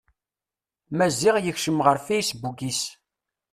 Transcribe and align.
Maziɣ 0.97 1.35
yekcem 1.39 1.77
ɣer 1.85 1.97
fasebbuk-is. 2.05 2.81